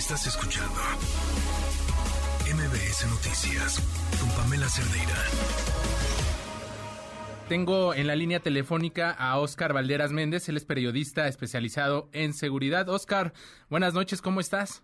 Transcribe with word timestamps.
Estás 0.00 0.26
escuchando 0.26 0.80
MBS 2.46 3.06
Noticias 3.10 4.16
con 4.18 4.30
Pamela 4.30 4.66
Cerdeira. 4.66 5.14
Tengo 7.50 7.92
en 7.92 8.06
la 8.06 8.16
línea 8.16 8.40
telefónica 8.40 9.10
a 9.10 9.38
Oscar 9.38 9.74
Valderas 9.74 10.10
Méndez, 10.10 10.48
él 10.48 10.56
es 10.56 10.64
periodista 10.64 11.28
especializado 11.28 12.08
en 12.12 12.32
seguridad. 12.32 12.88
Oscar, 12.88 13.34
buenas 13.68 13.92
noches, 13.92 14.22
¿cómo 14.22 14.40
estás? 14.40 14.82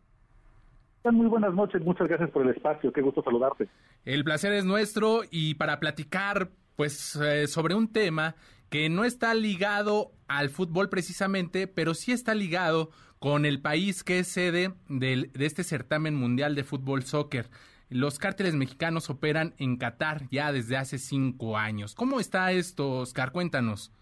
Muy 1.03 1.29
buenas 1.29 1.55
noches, 1.55 1.81
muchas 1.81 2.09
gracias 2.09 2.29
por 2.29 2.43
el 2.43 2.51
espacio, 2.51 2.93
qué 2.93 3.01
gusto 3.01 3.23
saludarte. 3.23 3.71
El 4.05 4.23
placer 4.23 4.53
es 4.53 4.67
nuestro 4.67 5.23
y 5.31 5.55
para 5.55 5.81
platicar 5.81 6.51
pues 6.77 7.17
eh, 7.17 7.47
sobre 7.47 7.75
un 7.75 7.91
tema 7.91 8.35
que 8.69 8.91
no 8.91 9.03
está 9.03 9.33
ligado 9.33 10.13
al 10.29 10.51
fútbol 10.51 10.91
precisamente, 10.91 11.69
pero 11.69 11.95
sí 11.95 12.13
está 12.13 12.35
ligado 12.35 12.91
con 13.27 13.45
el 13.45 13.61
país 13.61 14.05
que 14.05 14.21
es 14.21 14.29
sede 14.29 14.71
de 14.89 15.29
este 15.41 15.65
certamen 15.65 16.15
mundial 16.15 16.55
de 16.55 16.63
fútbol 16.63 17.03
soccer. 17.03 17.47
Los 17.91 18.21
cárteles 18.21 18.55
mexicanos 18.55 19.11
operan 19.11 19.53
en 19.59 19.79
Qatar 19.79 20.29
ya 20.31 20.53
desde 20.53 20.77
hace 20.77 20.97
cinco 20.99 21.59
años. 21.59 21.97
¿Cómo 21.97 22.21
está 22.21 22.53
esto, 22.53 23.01
Oscar? 23.01 23.33
Cuéntanos. 23.33 23.93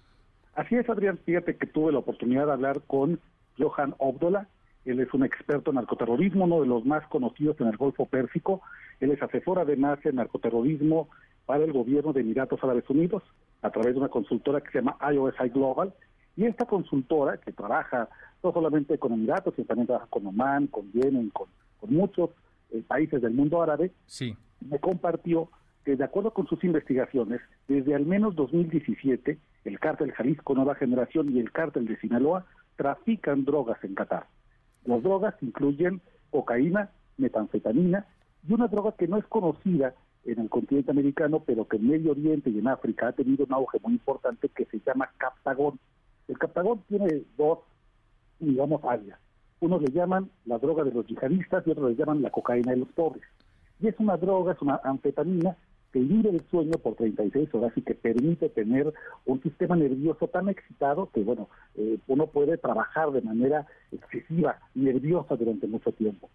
Así 0.55 0.75
es, 0.75 0.87
Adrián. 0.91 1.19
Fíjate 1.25 1.57
que 1.57 1.67
tuve 1.67 1.91
la 1.91 2.01
oportunidad 2.01 2.45
de 2.45 2.53
hablar 2.53 2.83
con 2.87 3.19
Johan 3.59 3.95
Obdola. 3.97 4.47
Él 4.85 5.01
es 5.01 5.15
un 5.15 5.25
experto 5.25 5.71
en 5.71 5.77
narcoterrorismo, 5.77 6.45
uno 6.45 6.61
de 6.61 6.67
los 6.67 6.85
más 6.85 7.07
conocidos 7.07 7.59
en 7.63 7.69
el 7.69 7.79
Golfo 7.79 8.05
Pérsico. 8.05 8.61
Él 9.01 9.11
es 9.11 9.23
asesor 9.23 9.59
además 9.59 10.01
en 10.05 10.17
narcoterrorismo 10.17 11.09
para 11.47 11.65
el 11.65 11.73
gobierno 11.73 12.13
de 12.13 12.21
Emiratos 12.21 12.63
Árabes 12.63 12.91
Unidos 12.91 13.23
a 13.63 13.71
través 13.71 13.95
de 13.95 14.01
una 14.01 14.11
consultora 14.11 14.61
que 14.61 14.71
se 14.71 14.81
llama 14.81 14.99
IOSI 15.01 15.49
Global. 15.49 15.95
Y 16.37 16.45
esta 16.45 16.67
consultora, 16.67 17.39
que 17.39 17.53
trabaja 17.53 18.09
no 18.43 18.53
solamente 18.53 18.99
con 18.99 19.13
Emiratos, 19.13 19.55
sino 19.55 19.67
también 19.67 19.87
trabaja 19.87 20.09
con 20.09 20.27
Oman, 20.27 20.67
con 20.67 20.91
Yemen, 20.93 21.31
con, 21.31 21.49
muchos 21.87 22.31
eh, 22.71 22.83
países 22.87 23.21
del 23.21 23.35
mundo 23.35 23.61
árabe, 23.63 23.93
sí. 24.07 24.35
me 24.61 24.79
compartió 24.79 25.51
que 25.85 25.97
de 25.97 26.05
acuerdo 26.05 26.33
con 26.33 26.47
sus 26.47 26.65
investigaciones, 26.65 27.43
desde 27.69 27.95
al 27.95 28.07
menos 28.07 28.35
2017, 28.37 29.39
el 29.65 29.79
cártel 29.79 30.13
Jalisco 30.13 30.55
Nueva 30.55 30.75
Generación 30.75 31.31
y 31.37 31.41
el 31.41 31.53
cártel 31.53 31.87
de 31.87 31.99
Sinaloa 31.99 32.47
trafican 32.77 33.45
drogas 33.45 33.83
en 33.85 33.95
Qatar. 33.95 34.27
Las 34.85 35.03
drogas 35.03 35.35
incluyen 35.43 36.01
cocaína, 36.31 36.91
metanfetamina 37.17 38.07
y 38.49 38.53
una 38.53 38.69
droga 38.69 38.93
que 38.93 39.09
no 39.09 39.19
es 39.19 39.25
conocida 39.27 39.95
en 40.25 40.41
el 40.41 40.49
continente 40.49 40.91
americano, 40.91 41.43
pero 41.45 41.69
que 41.69 41.77
en 41.77 41.89
Medio 41.89 42.13
Oriente 42.13 42.51
y 42.51 42.59
en 42.59 42.69
África 42.69 43.09
ha 43.09 43.13
tenido 43.13 43.45
un 43.45 43.53
auge 43.53 43.79
muy 43.83 43.93
importante 43.93 44.49
que 44.49 44.65
se 44.67 44.81
llama 44.81 45.11
captagón. 45.19 45.79
El 46.29 46.39
captagón 46.39 46.83
tiene 46.89 47.23
dos, 47.37 47.59
digamos, 48.39 48.83
áreas. 48.85 49.19
Unos 49.61 49.83
le 49.83 49.93
llaman 49.93 50.31
la 50.47 50.59
droga 50.59 50.85
de 50.85 50.93
los 50.93 51.07
yihadistas 51.07 51.67
y 51.67 51.71
otros 51.71 51.91
le 51.91 51.97
llaman 51.97 52.23
la 52.23 52.31
cocaína 52.31 52.73
de 52.73 52.79
los 52.79 52.89
pobres. 52.89 53.23
Y 53.81 53.89
es 53.89 53.95
una 53.99 54.17
droga, 54.17 54.53
es 54.53 54.63
una 54.63 54.81
anfetamina 54.85 55.57
que 55.93 56.01
inhibe 56.01 56.31
el 56.31 56.43
sueño 56.51 56.73
por 56.73 56.97
36 56.97 57.55
horas 57.55 57.73
y 57.77 57.83
que 57.83 57.95
permite 57.95 58.49
tener 58.49 58.93
un 59.27 59.41
sistema 59.43 59.77
nervioso 59.77 60.27
tan 60.27 60.49
excitado 60.49 61.09
que, 61.15 61.23
bueno, 61.23 61.49
eh, 61.77 61.99
uno 62.09 62.27
puede 62.27 62.59
trabajar 62.59 63.13
de 63.13 63.23
manera 63.23 63.67
excesiva, 63.93 64.59
nerviosa 64.75 65.37
durante 65.37 65.69
mucho 65.69 65.93
tiempo. 65.93 66.29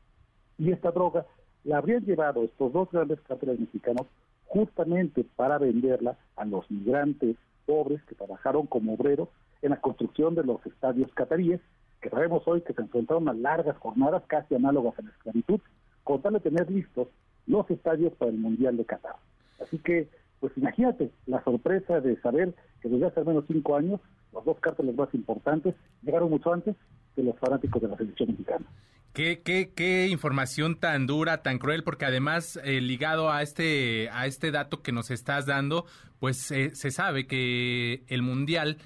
Y 0.57 0.71
esta 0.71 0.91
droga 0.91 1.25
la 1.65 1.77
habrían 1.77 2.05
llevado 2.05 2.43
estos 2.43 2.71
dos 2.71 2.89
grandes 2.91 3.19
cárteles 3.21 3.59
mexicanos 3.59 4.07
justamente 4.45 5.25
para 5.35 5.57
venderla 5.57 6.17
a 6.37 6.45
los 6.45 6.69
migrantes 6.71 7.35
pobres 7.65 8.01
que 8.05 8.15
trabajaron 8.15 8.65
como 8.65 8.93
obreros 8.93 9.29
en 9.61 9.71
la 9.71 9.81
construcción 9.81 10.35
de 10.35 10.43
los 10.43 10.65
estadios 10.65 11.11
cataríes, 11.13 11.61
que 12.01 12.09
sabemos 12.09 12.43
hoy 12.45 12.61
que 12.61 12.73
se 12.73 12.81
enfrentaron 12.81 13.27
a 13.27 13.33
largas 13.33 13.77
jornadas 13.77 14.23
casi 14.27 14.55
análogas 14.55 14.97
a 14.97 15.01
la 15.01 15.09
esclavitud, 15.09 15.59
con 16.03 16.21
tal 16.21 16.33
de 16.33 16.39
tener 16.39 16.69
listos 16.71 17.07
los 17.45 17.69
estadios 17.69 18.13
para 18.13 18.31
el 18.31 18.37
Mundial 18.37 18.77
de 18.77 18.85
Qatar. 18.85 19.15
Así 19.61 19.77
que, 19.79 20.07
pues 20.39 20.53
imagínate 20.55 21.11
la 21.25 21.43
sorpresa 21.43 21.99
de 21.99 22.19
saber 22.21 22.53
que 22.81 22.89
desde 22.89 23.07
hace 23.07 23.19
al 23.19 23.25
menos 23.25 23.45
cinco 23.47 23.75
años 23.75 23.99
los 24.31 24.45
dos 24.45 24.59
cárteles 24.59 24.95
más 24.95 25.13
importantes 25.13 25.75
llegaron 26.03 26.29
mucho 26.29 26.53
antes 26.53 26.75
que 27.15 27.23
los 27.23 27.37
fanáticos 27.39 27.81
de 27.81 27.87
la 27.87 27.97
selección 27.97 28.29
mexicana. 28.29 28.65
Qué, 29.13 29.41
qué, 29.41 29.71
qué 29.75 30.07
información 30.07 30.79
tan 30.79 31.07
dura, 31.07 31.41
tan 31.41 31.57
cruel, 31.57 31.83
porque 31.83 32.05
además 32.05 32.59
eh, 32.63 32.79
ligado 32.79 33.31
a 33.31 33.41
este, 33.41 34.09
a 34.11 34.27
este 34.27 34.51
dato 34.51 34.81
que 34.81 34.91
nos 34.91 35.09
estás 35.09 35.45
dando, 35.47 35.85
pues 36.19 36.51
eh, 36.51 36.69
se 36.73 36.91
sabe 36.91 37.25
que 37.25 38.03
el 38.07 38.21
mundial 38.21 38.77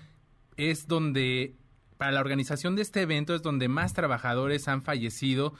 es 0.57 0.87
donde 0.87 1.55
para 1.97 2.11
la 2.11 2.21
organización 2.21 2.75
de 2.75 2.81
este 2.81 3.01
evento 3.01 3.35
es 3.35 3.41
donde 3.41 3.67
más 3.67 3.93
trabajadores 3.93 4.67
han 4.67 4.81
fallecido 4.81 5.53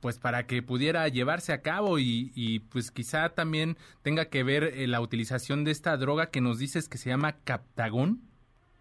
pues 0.00 0.18
para 0.18 0.46
que 0.46 0.62
pudiera 0.62 1.08
llevarse 1.08 1.52
a 1.52 1.62
cabo 1.62 1.98
y, 1.98 2.62
pues 2.70 2.90
quizá 2.90 3.30
también 3.30 3.76
tenga 4.02 4.26
que 4.26 4.44
ver 4.44 4.64
eh, 4.64 4.86
la 4.86 5.00
utilización 5.00 5.64
de 5.64 5.72
esta 5.72 5.96
droga 5.96 6.26
que 6.26 6.40
nos 6.40 6.58
dices 6.58 6.88
que 6.88 6.98
se 6.98 7.10
llama 7.10 7.36
captagón. 7.44 8.20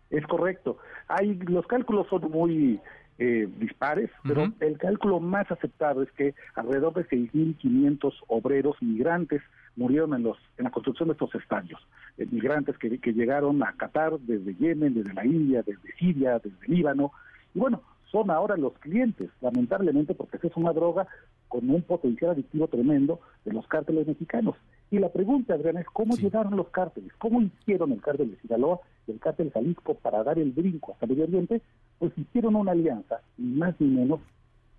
Es 0.09 0.25
correcto. 0.27 0.77
Hay 1.07 1.35
los 1.35 1.65
cálculos 1.65 2.07
son 2.09 2.31
muy 2.31 2.79
eh, 3.17 3.47
dispares, 3.57 4.11
pero 4.23 4.53
el 4.59 4.77
cálculo 4.77 5.19
más 5.19 5.49
aceptado 5.51 6.03
es 6.03 6.11
que 6.11 6.35
alrededor 6.55 6.93
de 6.93 7.07
6.500 7.07 8.13
obreros 8.27 8.75
migrantes 8.81 9.41
murieron 9.77 10.13
en 10.13 10.23
los 10.23 10.37
en 10.57 10.65
la 10.65 10.71
construcción 10.71 11.07
de 11.07 11.13
estos 11.13 11.33
estadios. 11.35 11.79
Eh, 12.17 12.27
migrantes 12.29 12.77
que, 12.77 12.99
que 12.99 13.13
llegaron 13.13 13.63
a 13.63 13.73
Qatar 13.73 14.19
desde 14.19 14.55
Yemen, 14.55 14.93
desde 14.93 15.13
la 15.13 15.25
India, 15.25 15.63
desde 15.65 15.95
Siria, 15.97 16.39
desde 16.39 16.67
Líbano. 16.67 17.13
Y 17.53 17.59
bueno, 17.59 17.81
son 18.11 18.31
ahora 18.31 18.57
los 18.57 18.73
clientes, 18.79 19.29
lamentablemente, 19.41 20.13
porque 20.13 20.37
es 20.41 20.57
una 20.57 20.73
droga 20.73 21.07
con 21.47 21.69
un 21.69 21.81
potencial 21.81 22.31
adictivo 22.31 22.67
tremendo 22.67 23.19
de 23.45 23.53
los 23.53 23.67
cárteles 23.67 24.07
mexicanos. 24.07 24.55
Y 24.89 24.99
la 24.99 25.09
pregunta, 25.09 25.53
Adriana, 25.53 25.81
es 25.81 25.87
cómo 25.87 26.15
llegaron 26.15 26.55
los 26.55 26.69
cárteles, 26.69 27.11
cómo 27.17 27.41
hicieron 27.41 27.91
el 27.91 28.01
cártel 28.01 28.31
de 28.31 28.37
Sinaloa 28.37 28.79
y 29.05 29.11
el 29.11 29.19
cártel 29.19 29.51
Jalisco 29.51 29.95
para 29.95 30.23
dar 30.23 30.39
el 30.39 30.51
brinco 30.51 30.93
hasta 30.93 31.07
Medio 31.07 31.25
Oriente, 31.25 31.61
pues 31.99 32.17
hicieron 32.17 32.55
una 32.55 32.71
alianza, 32.71 33.21
ni 33.37 33.55
más 33.55 33.75
ni 33.79 33.87
menos, 33.87 34.21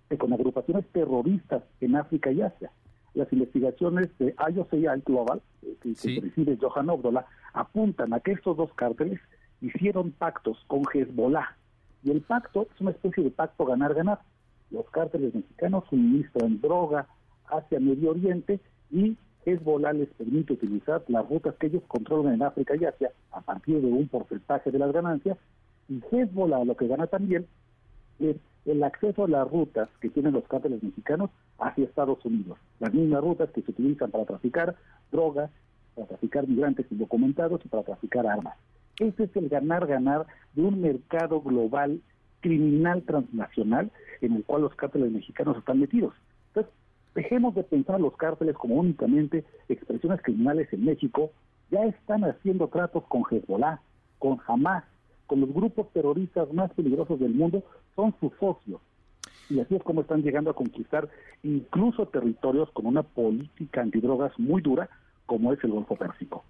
que 0.09 0.17
con 0.17 0.33
agrupaciones 0.33 0.85
terroristas 0.87 1.63
en 1.81 1.95
África 1.95 2.31
y 2.31 2.41
Asia. 2.41 2.71
Las 3.13 3.31
investigaciones 3.33 4.09
de 4.19 4.35
IOCI 4.53 4.85
Global, 5.05 5.41
eh, 5.63 5.75
que, 5.81 6.21
preside 6.21 6.57
Johan 6.61 6.89
Obdola, 6.89 7.25
apuntan 7.53 8.13
a 8.13 8.19
que 8.19 8.31
estos 8.33 8.55
dos 8.57 8.73
cárteles 8.73 9.19
hicieron 9.61 10.11
pactos 10.11 10.63
con 10.67 10.83
Hezbollah, 10.93 11.55
y 12.03 12.11
el 12.11 12.21
pacto 12.21 12.67
es 12.73 12.81
una 12.81 12.91
especie 12.91 13.23
de 13.23 13.31
pacto 13.31 13.65
ganar-ganar. 13.65 14.19
Los 14.71 14.89
cárteles 14.89 15.33
mexicanos 15.35 15.83
suministran 15.89 16.61
droga 16.61 17.07
hacia 17.47 17.79
Medio 17.79 18.11
Oriente 18.11 18.59
y 18.91 19.17
Hezbollah 19.45 19.93
les 19.93 20.09
permite 20.09 20.53
utilizar 20.53 21.03
las 21.07 21.27
rutas 21.27 21.55
que 21.55 21.67
ellos 21.67 21.83
controlan 21.87 22.35
en 22.35 22.43
África 22.43 22.75
y 22.75 22.85
Asia 22.85 23.11
a 23.31 23.41
partir 23.41 23.81
de 23.81 23.87
un 23.87 24.07
porcentaje 24.07 24.71
de 24.71 24.79
las 24.79 24.93
ganancias. 24.93 25.37
Y 25.87 26.01
Hezbollah 26.11 26.63
lo 26.63 26.77
que 26.77 26.87
gana 26.87 27.07
también 27.07 27.47
es 28.19 28.37
el 28.65 28.83
acceso 28.83 29.23
a 29.23 29.27
las 29.27 29.49
rutas 29.49 29.89
que 29.99 30.09
tienen 30.09 30.33
los 30.33 30.47
cárteles 30.47 30.83
mexicanos 30.83 31.31
hacia 31.59 31.85
Estados 31.85 32.23
Unidos. 32.25 32.57
Las 32.79 32.93
mismas 32.93 33.21
rutas 33.21 33.49
que 33.51 33.61
se 33.61 33.71
utilizan 33.71 34.11
para 34.11 34.25
traficar 34.25 34.75
drogas, 35.11 35.51
para 35.95 36.07
traficar 36.07 36.47
migrantes 36.47 36.85
indocumentados 36.91 37.61
y 37.65 37.67
para 37.67 37.83
traficar 37.83 38.27
armas. 38.27 38.57
Ese 38.99 39.23
es 39.23 39.35
el 39.35 39.49
ganar-ganar 39.49 40.27
de 40.53 40.63
un 40.63 40.81
mercado 40.81 41.41
global 41.41 42.01
criminal 42.41 43.03
transnacional 43.03 43.91
en 44.21 44.35
el 44.35 44.43
cual 44.43 44.63
los 44.63 44.75
cárteles 44.75 45.11
mexicanos 45.11 45.57
están 45.57 45.79
metidos. 45.79 46.13
Entonces, 46.49 46.73
dejemos 47.15 47.55
de 47.55 47.63
pensar 47.63 47.95
a 47.95 47.99
los 47.99 48.15
cárteles 48.17 48.55
como 48.55 48.75
únicamente 48.75 49.45
expresiones 49.67 50.21
criminales 50.21 50.71
en 50.73 50.85
México, 50.85 51.31
ya 51.71 51.85
están 51.85 52.23
haciendo 52.23 52.67
tratos 52.67 53.03
con 53.07 53.23
Hezbollah, 53.29 53.79
con 54.17 54.39
Hamas, 54.47 54.83
con 55.27 55.41
los 55.41 55.53
grupos 55.53 55.91
terroristas 55.93 56.51
más 56.53 56.71
peligrosos 56.73 57.19
del 57.19 57.33
mundo, 57.33 57.63
son 57.95 58.13
sus 58.19 58.31
socios. 58.39 58.81
Y 59.49 59.59
así 59.59 59.75
es 59.75 59.83
como 59.83 60.01
están 60.01 60.21
llegando 60.21 60.51
a 60.51 60.55
conquistar 60.55 61.09
incluso 61.43 62.07
territorios 62.07 62.69
con 62.71 62.85
una 62.85 63.03
política 63.03 63.81
antidrogas 63.81 64.37
muy 64.37 64.61
dura, 64.61 64.89
como 65.25 65.53
es 65.53 65.63
el 65.63 65.71
Golfo 65.71 65.95
Pérsico. 65.95 66.43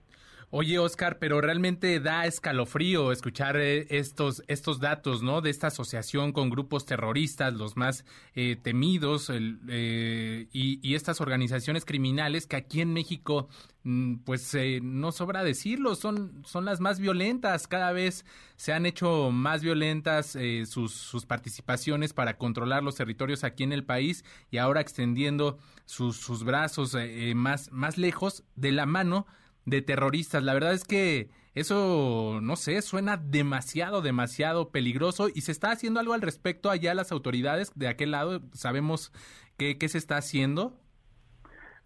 Oye, 0.51 0.79
Oscar, 0.79 1.19
pero 1.19 1.41
realmente 1.41 1.99
da 1.99 2.25
escalofrío 2.25 3.11
escuchar 3.11 3.55
eh, 3.57 3.85
estos, 3.91 4.41
estos 4.47 4.79
datos, 4.79 5.21
¿no? 5.21 5.41
De 5.41 5.51
esta 5.51 5.67
asociación 5.67 6.31
con 6.31 6.49
grupos 6.49 6.87
terroristas, 6.87 7.53
los 7.53 7.77
más 7.77 8.03
eh, 8.33 8.57
temidos, 8.59 9.29
eh, 9.31 10.47
y, 10.51 10.95
estas 10.95 11.21
organizaciones 11.21 11.85
criminales 11.85 12.47
que 12.47 12.55
aquí 12.55 12.81
en 12.81 12.93
México, 12.93 13.47
mm, 13.83 14.15
pues 14.25 14.57
no 14.81 15.11
sobra 15.11 15.43
decirlo, 15.43 15.93
son, 15.93 16.41
son 16.45 16.65
las 16.65 16.79
más 16.79 16.99
violentas. 16.99 17.67
Cada 17.67 17.91
vez 17.91 18.25
se 18.55 18.73
han 18.73 18.87
hecho 18.87 19.29
más 19.29 19.61
violentas 19.61 20.35
sus, 20.65 20.93
sus 20.93 21.27
participaciones 21.27 22.13
para 22.13 22.37
controlar 22.37 22.81
los 22.81 22.95
territorios 22.95 23.43
aquí 23.43 23.63
en 23.63 23.71
el 23.71 23.83
país 23.83 24.25
y 24.49 24.57
ahora 24.57 24.81
extendiendo 24.81 25.59
sus, 25.85 26.17
sus 26.17 26.43
brazos 26.43 26.97
más, 27.35 27.71
más 27.71 27.99
lejos 27.99 28.43
de 28.55 28.71
la 28.71 28.87
mano 28.87 29.27
de 29.65 29.81
terroristas. 29.81 30.43
La 30.43 30.53
verdad 30.53 30.73
es 30.73 30.83
que 30.83 31.29
eso, 31.55 32.39
no 32.41 32.55
sé, 32.55 32.81
suena 32.81 33.17
demasiado, 33.17 34.01
demasiado 34.01 34.69
peligroso 34.69 35.29
y 35.33 35.41
se 35.41 35.51
está 35.51 35.71
haciendo 35.71 35.99
algo 35.99 36.13
al 36.13 36.21
respecto 36.21 36.69
allá 36.69 36.93
las 36.93 37.11
autoridades 37.11 37.71
de 37.75 37.87
aquel 37.87 38.11
lado. 38.11 38.41
¿Sabemos 38.53 39.11
qué, 39.57 39.77
qué 39.77 39.89
se 39.89 39.97
está 39.97 40.17
haciendo? 40.17 40.73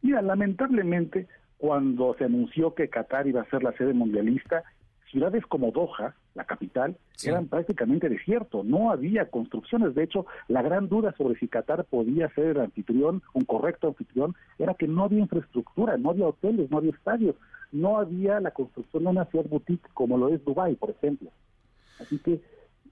Mira, 0.01 0.21
lamentablemente, 0.21 1.27
cuando 1.57 2.13
se 2.17 2.25
anunció 2.25 2.75
que 2.75 2.89
Qatar 2.89 3.25
iba 3.25 3.41
a 3.41 3.49
ser 3.49 3.63
la 3.63 3.71
sede 3.77 3.93
mundialista, 3.93 4.63
ciudades 5.09 5.45
como 5.45 5.71
Doha, 5.71 6.15
la 6.35 6.45
capital, 6.45 6.97
eran 7.23 7.47
prácticamente 7.47 8.09
desierto, 8.09 8.63
no 8.63 8.91
había 8.91 9.29
construcciones. 9.29 9.93
De 9.93 10.03
hecho, 10.03 10.25
la 10.47 10.61
gran 10.61 10.89
duda 10.89 11.13
sobre 11.17 11.37
si 11.39 11.47
Qatar 11.47 11.85
podía 11.85 12.29
ser 12.33 12.47
el 12.47 12.59
anfitrión, 12.59 13.21
un 13.33 13.45
correcto 13.45 13.87
anfitrión, 13.87 14.35
era 14.57 14.73
que 14.73 14.87
no 14.87 15.03
había 15.03 15.19
infraestructura, 15.19 15.97
no 15.97 16.09
había 16.09 16.27
hoteles, 16.27 16.71
no 16.71 16.77
había 16.77 16.91
estadios, 16.91 17.35
no 17.71 17.97
había 17.97 18.39
la 18.39 18.51
construcción 18.51 19.03
de 19.03 19.09
una 19.09 19.25
ciudad 19.25 19.45
boutique 19.45 19.87
como 19.93 20.17
lo 20.17 20.29
es 20.29 20.43
Dubái, 20.43 20.75
por 20.75 20.89
ejemplo. 20.89 21.29
Así 21.99 22.17
que 22.17 22.41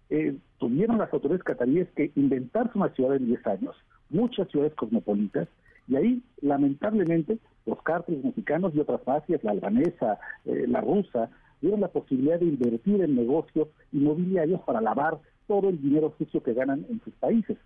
eh, 0.10 0.36
tuvieron 0.60 0.98
las 0.98 1.12
autoridades 1.14 1.44
cataríes 1.44 1.88
que 1.96 2.12
inventarse 2.16 2.78
una 2.78 2.90
ciudad 2.90 3.16
en 3.16 3.28
10 3.28 3.48
años, 3.48 3.76
muchas 4.10 4.48
ciudades 4.50 4.76
cosmopolitas, 4.76 5.48
y 5.88 5.96
ahí, 5.96 6.22
lamentablemente, 6.42 7.40
los 7.66 7.82
cárteles 7.82 8.24
mexicanos 8.24 8.74
y 8.76 8.80
otras 8.80 9.02
mafias, 9.06 9.44
la 9.44 9.52
albanesa, 9.52 10.20
eh, 10.46 10.66
la 10.68 10.82
rusa, 10.82 11.30
dieron 11.62 11.82
la 11.82 11.88
posibilidad 11.88 12.40
de 12.40 12.48
invertir 12.48 13.02
en 13.02 13.16
negocios 13.16 13.70
inmobiliarios 13.92 14.62
para 14.62 14.82
lavar 14.82 15.20
todo 15.48 15.70
el 15.70 15.82
dinero 15.82 16.14
sucio 16.18 16.42
que 16.42 16.54
ganan 16.54 16.86
en 16.90 17.02
sus 17.02 17.14
países. 17.16 17.58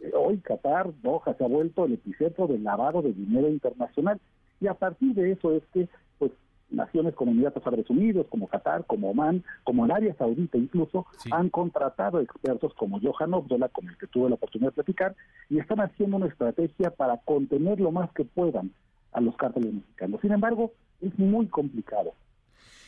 Eh, 0.00 0.10
hoy 0.16 0.38
Qatar, 0.38 0.92
Doha, 1.02 1.34
se 1.36 1.44
ha 1.44 1.48
vuelto 1.48 1.84
el 1.84 1.94
epicentro 1.94 2.46
del 2.46 2.64
lavado 2.64 3.02
de 3.02 3.12
dinero 3.12 3.48
internacional. 3.48 4.20
Y 4.60 4.66
a 4.66 4.74
partir 4.74 5.14
de 5.14 5.32
eso 5.32 5.52
es 5.52 5.62
que, 5.72 5.88
pues, 6.18 6.32
naciones 6.70 7.14
como 7.14 7.32
Emiratos 7.32 7.66
Árabes 7.66 7.90
Unidos, 7.90 8.26
como 8.30 8.48
Qatar, 8.48 8.86
como 8.86 9.10
Oman, 9.10 9.44
como 9.64 9.84
el 9.84 9.90
área 9.90 10.14
saudita 10.14 10.56
incluso, 10.56 11.06
han 11.30 11.50
contratado 11.50 12.20
expertos 12.20 12.72
como 12.74 13.00
Johan 13.00 13.34
Obdola, 13.34 13.68
con 13.68 13.88
el 13.88 13.96
que 13.98 14.06
tuve 14.06 14.28
la 14.28 14.36
oportunidad 14.36 14.70
de 14.70 14.76
platicar, 14.76 15.14
y 15.50 15.58
están 15.58 15.80
haciendo 15.80 16.16
una 16.16 16.28
estrategia 16.28 16.90
para 16.90 17.18
contener 17.18 17.80
lo 17.80 17.90
más 17.90 18.10
que 18.12 18.24
puedan 18.24 18.70
a 19.12 19.20
los 19.20 19.36
cárteles 19.36 19.74
mexicanos. 19.74 20.20
Sin 20.20 20.32
embargo, 20.32 20.72
es 21.00 21.18
muy 21.18 21.46
complicado 21.48 22.14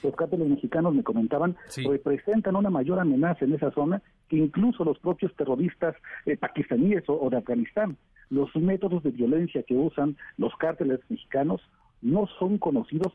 los 0.05 0.15
cárteles 0.15 0.49
mexicanos 0.49 0.95
me 0.95 1.03
comentaban, 1.03 1.57
representan 1.77 2.57
una 2.57 2.71
mayor 2.71 3.01
amenaza 3.01 3.45
en 3.45 3.55
esa 3.55 3.71
zona 3.73 4.03
que 4.29 4.37
incluso 4.37 4.85
los 4.85 4.99
propios 4.99 5.35
terroristas 5.35 5.97
eh, 6.27 6.37
pakistaníes 6.37 7.05
o, 7.09 7.29
de 7.31 7.39
Afganistán. 7.39 7.97
Los 8.31 8.55
métodos 8.57 9.03
de 9.03 9.11
violencia 9.11 9.63
que 9.63 9.75
usan 9.75 10.17
los 10.39 10.55
cárteles 10.57 11.01
mexicanos 11.09 11.61
no 12.03 12.27
son 12.39 12.59
conocidos, 12.59 13.13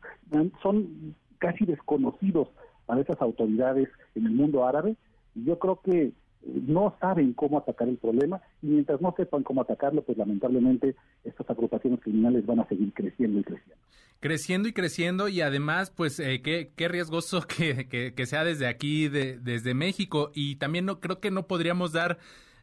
son 0.61 1.15
casi 1.37 1.65
desconocidos 1.65 2.49
para 2.85 3.01
esas 3.01 3.21
autoridades 3.21 3.87
en 4.15 4.25
el 4.25 4.31
mundo 4.31 4.65
árabe. 4.65 4.95
Y 5.35 5.45
yo 5.45 5.59
creo 5.59 5.79
que 5.81 6.11
no 6.45 6.95
saben 6.99 7.33
cómo 7.33 7.57
atacar 7.57 7.87
el 7.87 7.97
problema 7.97 8.41
y 8.61 8.67
mientras 8.67 9.01
no 9.01 9.13
sepan 9.15 9.43
cómo 9.43 9.61
atacarlo, 9.61 10.01
pues 10.03 10.17
lamentablemente 10.17 10.95
estas 11.23 11.49
agrupaciones 11.49 11.99
criminales 11.99 12.45
van 12.45 12.61
a 12.61 12.67
seguir 12.67 12.93
creciendo 12.93 13.39
y 13.39 13.43
creciendo. 13.43 13.75
Creciendo 14.19 14.67
y 14.67 14.73
creciendo 14.73 15.29
y 15.29 15.41
además, 15.41 15.91
pues 15.91 16.19
eh, 16.19 16.41
qué, 16.41 16.71
qué 16.75 16.87
riesgoso 16.87 17.41
que, 17.47 17.87
que, 18.15 18.25
sea 18.25 18.43
desde 18.43 18.67
aquí, 18.67 19.07
de, 19.07 19.39
desde 19.39 19.73
México 19.73 20.31
y 20.33 20.57
también 20.57 20.85
no 20.85 20.99
creo 20.99 21.19
que 21.19 21.31
no 21.31 21.47
podríamos 21.47 21.91
dar... 21.91 22.19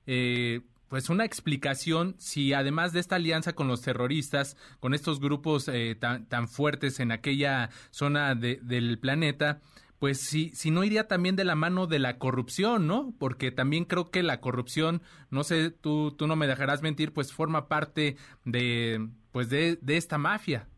Eh, 0.06 0.60
pues 0.88 1.08
una 1.10 1.24
explicación 1.24 2.14
si 2.18 2.52
además 2.52 2.92
de 2.92 3.00
esta 3.00 3.16
alianza 3.16 3.54
con 3.54 3.66
los 3.66 3.82
terroristas, 3.82 4.56
con 4.78 4.94
estos 4.94 5.18
grupos 5.18 5.66
eh, 5.68 5.96
tan, 5.98 6.26
tan 6.26 6.48
fuertes 6.48 7.00
en 7.00 7.10
aquella 7.10 7.70
zona 7.90 8.36
de, 8.36 8.60
del 8.62 8.96
planeta, 8.98 9.60
pues 9.98 10.20
si, 10.20 10.50
si 10.50 10.70
no 10.70 10.84
iría 10.84 11.08
también 11.08 11.36
de 11.36 11.44
la 11.44 11.54
mano 11.54 11.86
de 11.86 11.98
la 11.98 12.18
corrupción, 12.18 12.86
¿no? 12.86 13.14
Porque 13.18 13.50
también 13.50 13.84
creo 13.84 14.10
que 14.10 14.22
la 14.22 14.40
corrupción, 14.40 15.02
no 15.30 15.42
sé, 15.42 15.70
tú, 15.70 16.12
tú 16.12 16.26
no 16.26 16.36
me 16.36 16.46
dejarás 16.46 16.82
mentir, 16.82 17.12
pues 17.12 17.32
forma 17.32 17.68
parte 17.68 18.16
de, 18.44 19.08
pues 19.32 19.48
de, 19.48 19.78
de 19.80 19.96
esta 19.96 20.18
mafia. 20.18 20.68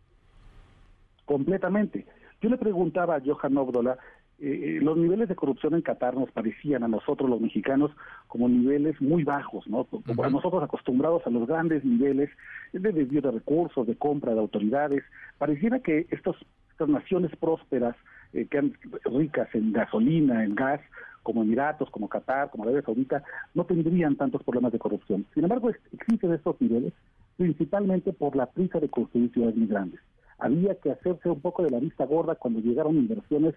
Completamente. 1.29 2.07
Yo 2.41 2.49
le 2.49 2.57
preguntaba 2.57 3.17
a 3.17 3.21
Johan 3.21 3.55
Obdola, 3.59 3.99
eh, 4.39 4.79
eh, 4.79 4.79
los 4.81 4.97
niveles 4.97 5.29
de 5.29 5.37
corrupción 5.37 5.75
en 5.75 5.83
Qatar 5.83 6.15
nos 6.15 6.31
parecían 6.33 6.83
a 6.85 6.89
nosotros 6.89 7.29
los 7.29 7.39
mexicanos 7.39 7.91
como 8.29 8.49
niveles 8.49 8.99
muy 9.03 9.25
bajos, 9.25 9.69
¿no? 9.69 9.85
Como 9.85 10.31
nosotros 10.31 10.63
acostumbrados 10.63 11.27
a 11.27 11.31
los 11.31 11.47
grandes 11.47 11.85
niveles 11.85 12.31
de 12.73 12.93
desvío 12.93 13.21
de 13.21 13.33
recursos, 13.33 13.87
de 13.87 13.95
compra 13.97 14.33
de 14.33 14.41
autoridades, 14.41 15.05
pareciera 15.37 15.81
que 15.81 16.07
estos, 16.11 16.35
estas 16.71 16.89
naciones 16.89 17.31
prósperas 17.37 17.95
eh, 18.33 18.47
que 18.51 18.57
han, 18.57 18.73
ricas 19.05 19.55
en 19.55 19.75
gasolina, 19.75 20.47
en 20.47 20.55
gas, 20.55 20.81
como 21.23 21.43
Emiratos, 21.43 21.91
como 21.91 22.09
Qatar, 22.09 22.49
como 22.49 22.63
Arabia 22.63 22.81
Saudita, 22.81 23.23
no 23.53 23.67
tendrían 23.67 24.17
tantos 24.17 24.43
problemas 24.45 24.73
de 24.73 24.79
corrupción. 24.79 25.27
Sin 25.35 25.43
embargo, 25.43 25.69
existen 25.93 26.33
estos 26.33 26.59
niveles 26.59 26.95
principalmente 27.37 28.15
por 28.15 28.35
la 28.35 28.47
prisa 28.47 28.81
de 28.81 28.89
construir 28.89 29.31
ciudades 29.31 29.57
muy 29.57 29.67
grandes. 29.67 30.01
Había 30.39 30.75
que 30.77 30.91
hacerse 30.91 31.29
un 31.29 31.41
poco 31.41 31.63
de 31.63 31.71
la 31.71 31.81
vista 31.81 32.07
gorda 32.07 32.37
cuando 32.37 32.61
llegaron 32.61 32.97
inversiones 32.97 33.55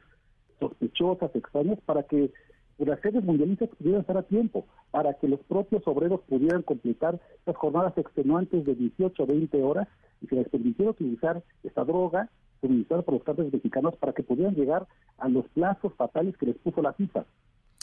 sospechosas, 0.59 1.35
extrañas, 1.35 1.79
para 1.85 2.03
que 2.03 2.31
las 2.77 2.99
sedes 3.01 3.23
mundialistas 3.23 3.69
pudieran 3.69 4.01
estar 4.01 4.17
a 4.17 4.23
tiempo, 4.23 4.65
para 4.89 5.13
que 5.13 5.27
los 5.27 5.39
propios 5.41 5.83
obreros 5.85 6.21
pudieran 6.27 6.63
completar 6.63 7.19
las 7.45 7.55
jornadas 7.55 7.97
extenuantes 7.97 8.65
de 8.65 8.75
18 8.75 9.21
o 9.21 9.27
20 9.27 9.61
horas 9.61 9.87
y 10.21 10.27
se 10.27 10.35
les 10.35 10.49
permitiera 10.49 10.91
utilizar 10.91 11.43
esta 11.63 11.83
droga 11.83 12.29
suministrada 12.59 13.03
por 13.03 13.15
los 13.15 13.23
cárteles 13.23 13.53
mexicanos 13.53 13.95
para 13.97 14.13
que 14.13 14.23
pudieran 14.23 14.55
llegar 14.55 14.87
a 15.17 15.27
los 15.29 15.47
plazos 15.49 15.93
fatales 15.95 16.37
que 16.37 16.47
les 16.47 16.57
puso 16.57 16.81
la 16.81 16.93
FIFA. 16.93 17.25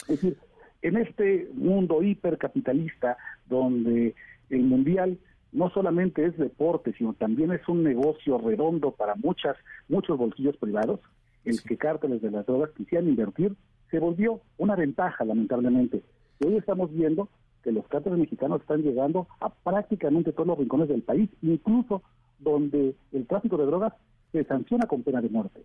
Es 0.02 0.08
decir, 0.08 0.36
en 0.82 0.96
este 0.96 1.48
mundo 1.54 2.02
hipercapitalista 2.02 3.16
donde 3.46 4.14
el 4.50 4.62
mundial 4.62 5.18
no 5.52 5.70
solamente 5.70 6.24
es 6.24 6.36
deporte, 6.36 6.92
sino 6.98 7.14
también 7.14 7.52
es 7.52 7.66
un 7.68 7.82
negocio 7.82 8.38
redondo 8.38 8.92
para 8.92 9.14
muchas 9.14 9.56
muchos 9.88 10.18
bolsillos 10.18 10.56
privados, 10.56 11.00
el 11.44 11.62
que 11.62 11.76
cárteles 11.76 12.20
de 12.22 12.30
las 12.30 12.46
drogas 12.46 12.70
quisieran 12.76 13.08
invertir 13.08 13.54
se 13.90 13.98
volvió 13.98 14.40
una 14.58 14.76
ventaja, 14.76 15.24
lamentablemente. 15.24 16.02
Y 16.40 16.46
hoy 16.46 16.56
estamos 16.56 16.92
viendo 16.92 17.28
que 17.62 17.72
los 17.72 17.86
cárteles 17.88 18.18
mexicanos 18.18 18.60
están 18.60 18.82
llegando 18.82 19.26
a 19.40 19.48
prácticamente 19.48 20.32
todos 20.32 20.46
los 20.46 20.58
rincones 20.58 20.88
del 20.88 21.02
país, 21.02 21.30
incluso 21.42 22.02
donde 22.38 22.94
el 23.12 23.26
tráfico 23.26 23.56
de 23.56 23.66
drogas 23.66 23.94
se 24.32 24.44
sanciona 24.44 24.86
con 24.86 25.02
pena 25.02 25.20
de 25.20 25.28
muerte. 25.28 25.62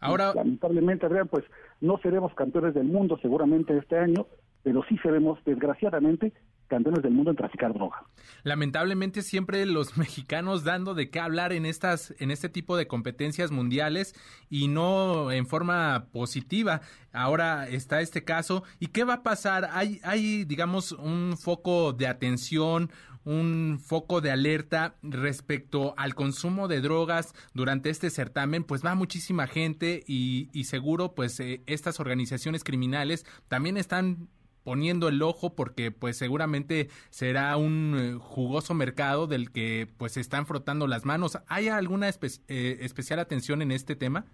Ahora, 0.00 0.34
lamentablemente, 0.34 1.06
Adrián, 1.06 1.28
pues 1.28 1.44
no 1.80 1.98
seremos 1.98 2.34
campeones 2.34 2.74
del 2.74 2.86
mundo 2.86 3.18
seguramente 3.22 3.76
este 3.78 3.96
año, 3.96 4.26
pero 4.64 4.82
sí 4.88 4.98
seremos, 4.98 5.38
desgraciadamente, 5.44 6.32
campeones 6.72 7.02
del 7.02 7.12
mundo 7.12 7.30
en 7.30 7.36
traficar 7.36 7.74
droga. 7.74 8.02
Lamentablemente 8.44 9.20
siempre 9.20 9.66
los 9.66 9.96
mexicanos 9.98 10.64
dando 10.64 10.94
de 10.94 11.10
qué 11.10 11.20
hablar 11.20 11.52
en 11.52 11.66
estas 11.66 12.14
en 12.18 12.30
este 12.30 12.48
tipo 12.48 12.78
de 12.78 12.86
competencias 12.86 13.50
mundiales 13.50 14.14
y 14.48 14.68
no 14.68 15.30
en 15.30 15.46
forma 15.46 16.06
positiva. 16.12 16.80
Ahora 17.12 17.68
está 17.68 18.00
este 18.00 18.24
caso 18.24 18.64
y 18.80 18.86
qué 18.86 19.04
va 19.04 19.14
a 19.14 19.22
pasar? 19.22 19.68
Hay 19.72 20.00
hay 20.02 20.44
digamos 20.44 20.92
un 20.92 21.36
foco 21.38 21.92
de 21.92 22.06
atención, 22.06 22.90
un 23.24 23.78
foco 23.78 24.22
de 24.22 24.30
alerta 24.30 24.94
respecto 25.02 25.94
al 25.98 26.14
consumo 26.14 26.68
de 26.68 26.80
drogas 26.80 27.34
durante 27.52 27.90
este 27.90 28.08
certamen, 28.08 28.64
pues 28.64 28.82
va 28.82 28.94
muchísima 28.94 29.46
gente 29.46 30.02
y, 30.06 30.48
seguro 30.64 31.14
pues 31.14 31.38
eh, 31.40 31.62
estas 31.66 32.00
organizaciones 32.00 32.64
criminales 32.64 33.26
también 33.48 33.76
están 33.76 34.28
poniendo 34.64 35.08
el 35.08 35.22
ojo 35.22 35.54
porque 35.54 35.90
pues 35.90 36.16
seguramente 36.16 36.88
será 37.10 37.56
un 37.56 37.96
eh, 37.98 38.18
jugoso 38.18 38.74
mercado 38.74 39.26
del 39.26 39.50
que 39.50 39.88
pues 39.98 40.12
se 40.12 40.20
están 40.20 40.46
frotando 40.46 40.86
las 40.86 41.04
manos. 41.04 41.38
¿Hay 41.48 41.68
alguna 41.68 42.08
eh, 42.08 42.78
especial 42.80 43.18
atención 43.18 43.62
en 43.62 43.72
este 43.72 43.96
tema? 43.96 44.24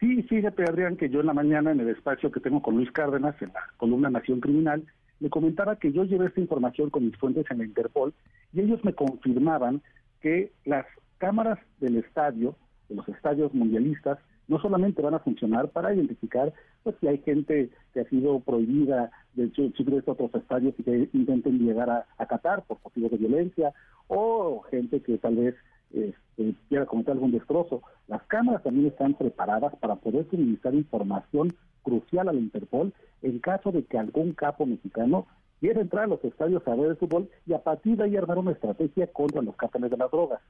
Sí, 0.00 0.22
fíjate 0.24 0.64
Adrián 0.64 0.96
que 0.96 1.08
yo 1.08 1.20
en 1.20 1.26
la 1.26 1.32
mañana 1.34 1.70
en 1.72 1.80
el 1.80 1.88
espacio 1.88 2.30
que 2.30 2.40
tengo 2.40 2.60
con 2.60 2.76
Luis 2.76 2.90
Cárdenas 2.92 3.40
en 3.40 3.48
la 3.48 3.60
columna 3.78 4.10
Nación 4.10 4.40
Criminal 4.40 4.84
le 5.20 5.30
comentaba 5.30 5.76
que 5.76 5.92
yo 5.92 6.04
llevé 6.04 6.26
esta 6.26 6.40
información 6.40 6.90
con 6.90 7.06
mis 7.06 7.16
fuentes 7.16 7.46
en 7.50 7.58
la 7.58 7.64
Interpol 7.64 8.12
y 8.52 8.60
ellos 8.60 8.84
me 8.84 8.94
confirmaban 8.94 9.80
que 10.20 10.52
las 10.64 10.86
cámaras 11.18 11.58
del 11.80 11.96
estadio, 11.96 12.56
de 12.88 12.96
los 12.96 13.08
estadios 13.08 13.54
mundialistas, 13.54 14.18
no 14.48 14.60
solamente 14.60 15.02
van 15.02 15.14
a 15.14 15.20
funcionar 15.20 15.68
para 15.68 15.94
identificar 15.94 16.52
pues 16.82 16.96
si 17.00 17.08
hay 17.08 17.18
gente 17.18 17.70
que 17.92 18.00
ha 18.00 18.08
sido 18.08 18.40
prohibida 18.40 19.10
de 19.34 19.50
subir 19.50 20.04
a 20.06 20.12
otros 20.12 20.34
estadios 20.34 20.74
y 20.78 20.82
que 20.82 21.08
intenten 21.12 21.58
llegar 21.58 21.90
a, 21.90 22.06
a 22.18 22.26
Qatar 22.26 22.62
por 22.64 22.78
motivos 22.84 23.10
de 23.10 23.16
violencia, 23.16 23.72
o 24.08 24.62
gente 24.70 25.00
que 25.02 25.18
tal 25.18 25.36
vez 25.36 25.54
este, 25.92 26.54
quiera 26.68 26.86
cometer 26.86 27.12
algún 27.12 27.32
destrozo. 27.32 27.82
Las 28.06 28.22
cámaras 28.24 28.62
también 28.62 28.86
están 28.86 29.14
preparadas 29.14 29.74
para 29.76 29.96
poder 29.96 30.28
suministrar 30.30 30.74
información 30.74 31.54
crucial 31.82 32.28
a 32.28 32.32
la 32.32 32.38
Interpol 32.38 32.92
en 33.22 33.38
caso 33.40 33.72
de 33.72 33.84
que 33.84 33.98
algún 33.98 34.32
capo 34.32 34.66
mexicano 34.66 35.26
quiera 35.58 35.80
entrar 35.80 36.04
a 36.04 36.08
los 36.08 36.24
estadios 36.24 36.66
a 36.68 36.74
ver 36.74 36.90
el 36.90 36.96
fútbol 36.96 37.28
y 37.46 37.54
a 37.54 37.62
partir 37.62 37.96
de 37.96 38.04
ahí 38.04 38.16
armar 38.16 38.38
una 38.38 38.52
estrategia 38.52 39.06
contra 39.08 39.42
los 39.42 39.56
cárteles 39.56 39.90
de 39.90 39.96
las 39.96 40.10
drogas. 40.10 40.40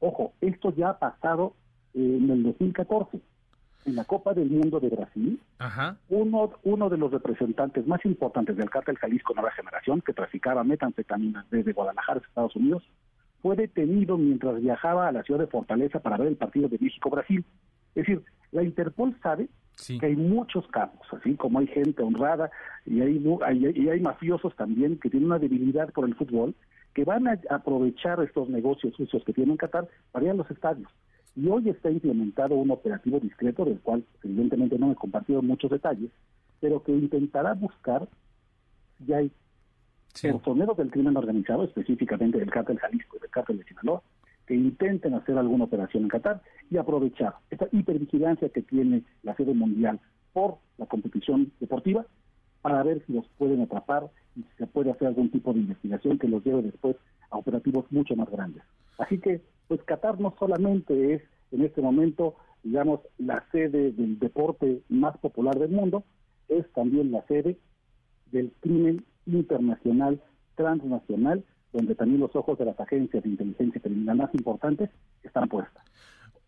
Ojo, 0.00 0.32
esto 0.40 0.74
ya 0.74 0.90
ha 0.90 0.98
pasado 0.98 1.54
en 1.94 2.28
el 2.28 2.42
2014 2.42 3.20
en 3.86 3.96
la 3.96 4.04
Copa 4.04 4.34
del 4.34 4.50
Mundo 4.50 4.80
de 4.80 4.88
Brasil, 4.88 5.40
Uno, 6.08 6.52
uno 6.64 6.88
de 6.88 6.98
los 6.98 7.10
representantes 7.12 7.86
más 7.86 8.04
importantes 8.04 8.56
del 8.56 8.68
cártel 8.68 8.98
Jalisco 8.98 9.34
Nueva 9.34 9.52
Generación, 9.52 10.00
que 10.00 10.12
traficaba 10.12 10.64
metanfetaminas 10.64 11.48
desde 11.50 11.72
Guadalajara, 11.72 12.20
Estados 12.26 12.56
Unidos, 12.56 12.82
fue 13.42 13.56
detenido 13.56 14.18
mientras 14.18 14.60
viajaba 14.60 15.08
a 15.08 15.12
la 15.12 15.22
ciudad 15.22 15.40
de 15.40 15.46
Fortaleza 15.46 16.00
para 16.00 16.16
ver 16.16 16.28
el 16.28 16.36
partido 16.36 16.68
de 16.68 16.78
México-Brasil. 16.80 17.44
Es 17.94 18.06
decir, 18.06 18.22
la 18.50 18.62
Interpol 18.62 19.16
sabe 19.22 19.48
que 19.86 20.06
hay 20.06 20.16
muchos 20.16 20.66
campos, 20.68 21.06
así 21.12 21.34
como 21.34 21.58
hay 21.58 21.66
gente 21.66 22.02
honrada 22.02 22.50
y 22.86 23.00
hay, 23.02 23.22
y 23.74 23.88
hay 23.88 24.00
mafiosos 24.00 24.54
también 24.56 24.98
que 24.98 25.10
tienen 25.10 25.28
una 25.28 25.38
debilidad 25.38 25.92
por 25.92 26.06
el 26.08 26.14
fútbol, 26.14 26.54
que 26.94 27.04
van 27.04 27.28
a 27.28 27.38
aprovechar 27.50 28.20
estos 28.22 28.48
negocios 28.48 28.94
sucios 28.96 29.22
que 29.24 29.34
tienen 29.34 29.58
Qatar 29.58 29.86
para 30.12 30.24
ir 30.24 30.30
a 30.30 30.34
los 30.34 30.50
estadios. 30.50 30.88
Y 31.36 31.48
hoy 31.48 31.68
está 31.68 31.90
implementado 31.90 32.54
un 32.54 32.70
operativo 32.70 33.20
discreto, 33.20 33.64
del 33.64 33.78
cual 33.80 34.04
evidentemente 34.24 34.78
no 34.78 34.86
me 34.86 34.92
he 34.94 34.96
compartido 34.96 35.42
muchos 35.42 35.70
detalles, 35.70 36.10
pero 36.60 36.82
que 36.82 36.92
intentará 36.92 37.52
buscar 37.52 38.08
si 38.98 39.12
hay 39.12 39.30
personeros 40.22 40.76
del 40.78 40.90
crimen 40.90 41.16
organizado, 41.16 41.64
específicamente 41.64 42.38
del 42.38 42.50
cártel 42.50 42.78
Jalisco 42.78 43.18
y 43.18 43.20
del 43.20 43.30
cártel 43.30 43.58
de 43.58 43.64
Sinaloa, 43.64 44.02
que 44.46 44.54
intenten 44.54 45.14
hacer 45.14 45.36
alguna 45.36 45.64
operación 45.64 46.04
en 46.04 46.08
Qatar 46.08 46.40
y 46.70 46.78
aprovechar 46.78 47.34
esta 47.50 47.68
hipervigilancia 47.70 48.48
que 48.48 48.62
tiene 48.62 49.02
la 49.22 49.34
sede 49.36 49.52
mundial 49.52 50.00
por 50.32 50.58
la 50.78 50.86
competición 50.86 51.52
deportiva 51.60 52.06
para 52.62 52.82
ver 52.82 53.04
si 53.06 53.12
los 53.12 53.26
pueden 53.36 53.60
atrapar 53.60 54.08
y 54.36 54.42
si 54.42 54.48
se 54.58 54.66
puede 54.66 54.90
hacer 54.90 55.08
algún 55.08 55.30
tipo 55.30 55.52
de 55.52 55.60
investigación 55.60 56.18
que 56.18 56.28
los 56.28 56.44
lleve 56.44 56.62
después 56.62 56.96
a 57.30 57.36
operativos 57.36 57.84
mucho 57.90 58.16
más 58.16 58.30
grandes. 58.30 58.62
Así 58.98 59.18
que, 59.18 59.42
pues 59.68 59.82
Qatar 59.84 60.20
no 60.20 60.34
solamente 60.38 61.14
es 61.14 61.22
en 61.52 61.62
este 61.62 61.80
momento, 61.80 62.36
digamos, 62.62 63.00
la 63.18 63.44
sede 63.52 63.92
del 63.92 64.18
deporte 64.18 64.82
más 64.88 65.16
popular 65.18 65.58
del 65.58 65.70
mundo, 65.70 66.04
es 66.48 66.70
también 66.72 67.10
la 67.12 67.24
sede 67.26 67.58
del 68.32 68.52
crimen 68.60 69.04
internacional, 69.26 70.22
transnacional, 70.54 71.44
donde 71.72 71.94
también 71.94 72.20
los 72.20 72.34
ojos 72.34 72.58
de 72.58 72.64
las 72.64 72.78
agencias 72.80 73.22
de 73.22 73.28
inteligencia 73.28 73.80
criminal 73.80 74.16
más 74.16 74.34
importantes 74.34 74.90
están 75.22 75.48
puestas. 75.48 75.84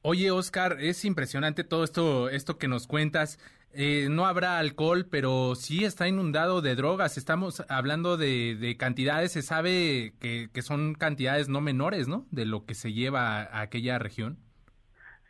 Oye, 0.03 0.31
Oscar, 0.31 0.77
es 0.81 1.05
impresionante 1.05 1.65
todo 1.65 1.83
esto, 1.83 2.29
esto 2.29 2.57
que 2.57 2.69
nos 2.69 2.87
cuentas. 2.87 3.39
Eh, 3.75 4.07
no 4.11 4.27
habrá 4.27 4.59
alcohol, 4.59 5.07
pero 5.11 5.57
sí 5.57 5.85
está 5.85 6.09
inundado 6.09 6.63
de 6.63 6.77
drogas. 6.77 7.19
Estamos 7.19 7.65
hablando 7.69 8.17
de, 8.17 8.77
cantidades, 8.79 9.33
se 9.33 9.43
sabe 9.43 10.13
que, 10.21 10.49
son 10.63 10.95
cantidades 10.95 11.49
no 11.49 11.61
menores, 11.61 12.07
¿no? 12.07 12.27
De 12.31 12.47
lo 12.47 12.65
que 12.65 12.75
se 12.75 12.93
lleva 12.93 13.43
a 13.43 13.61
aquella 13.61 13.99
región. 13.99 14.39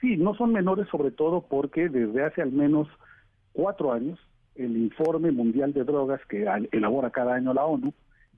Sí, 0.00 0.16
no 0.16 0.34
son 0.34 0.52
menores 0.52 0.86
sobre 0.90 1.10
todo 1.10 1.46
porque 1.48 1.88
desde 1.88 2.24
hace 2.24 2.42
al 2.42 2.52
menos 2.52 2.88
cuatro 3.52 3.92
años 3.92 4.18
el 4.54 4.76
informe 4.76 5.32
mundial 5.32 5.72
de 5.72 5.84
drogas 5.84 6.20
que 6.28 6.46
elabora 6.72 7.10
cada 7.10 7.34
año 7.34 7.54
la 7.54 7.64
ONU 7.64 7.92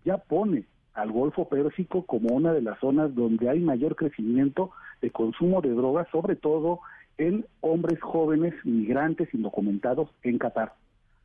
ya 0.05 0.17
pone 0.17 0.65
al 0.95 1.13
Golfo 1.13 1.49
Pérsico 1.49 2.07
como 2.07 2.35
una 2.35 2.53
de 2.53 2.63
las 2.63 2.79
zonas 2.79 3.15
donde 3.15 3.49
hay 3.51 3.61
mayor 3.61 3.97
crecimiento 3.97 4.71
de 5.01 5.11
consumo 5.11 5.61
de 5.61 5.71
drogas, 5.71 6.09
sobre 6.11 6.37
todo 6.37 6.81
en 7.19 7.45
hombres 7.61 8.01
jóvenes 8.01 8.55
migrantes 8.65 9.33
indocumentados 9.35 10.09
en 10.23 10.39
Qatar. 10.39 10.75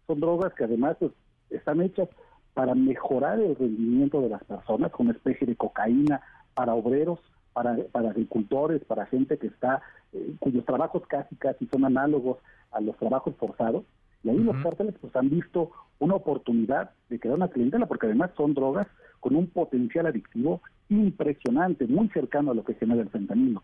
Son 0.07 0.19
drogas 0.19 0.53
que 0.53 0.65
además 0.65 0.97
pues, 0.99 1.11
están 1.49 1.81
hechas 1.81 2.09
para 2.53 2.73
mejorar 2.75 3.39
el 3.39 3.55
rendimiento 3.55 4.21
de 4.21 4.29
las 4.29 4.43
personas, 4.43 4.91
una 4.97 5.11
especie 5.11 5.45
de 5.45 5.55
cocaína 5.55 6.21
para 6.53 6.73
obreros, 6.73 7.19
para, 7.53 7.75
para 7.91 8.09
agricultores, 8.09 8.83
para 8.85 9.05
gente 9.05 9.37
que 9.37 9.47
está, 9.47 9.81
eh, 10.13 10.35
cuyos 10.39 10.65
trabajos 10.65 11.03
casi 11.07 11.35
casi 11.35 11.67
son 11.67 11.85
análogos 11.85 12.39
a 12.71 12.81
los 12.81 12.97
trabajos 12.97 13.35
forzados. 13.37 13.83
Y 14.25 14.29
ahí 14.29 14.39
los 14.39 14.57
cárteles 14.63 14.95
pues 14.99 15.15
han 15.15 15.29
visto 15.29 15.71
una 15.99 16.15
oportunidad 16.15 16.89
de 17.09 17.19
crear 17.19 17.35
una 17.35 17.47
clientela, 17.47 17.85
porque 17.85 18.07
además 18.07 18.31
son 18.35 18.55
drogas 18.55 18.87
con 19.19 19.35
un 19.35 19.47
potencial 19.47 20.07
adictivo 20.07 20.61
impresionante, 20.89 21.85
muy 21.85 22.09
cercano 22.09 22.51
a 22.51 22.55
lo 22.55 22.65
que 22.65 22.73
genera 22.73 23.03
el 23.03 23.09
fentanilo. 23.09 23.61